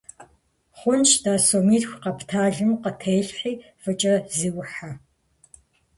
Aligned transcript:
Хъунщ-тӀэ, 0.79 1.35
сомитху 1.47 1.99
къэпталым 2.03 2.71
къытелъхьи, 2.81 3.53
фӀыкӀэ 3.81 4.13
зыухьэ. 4.37 4.91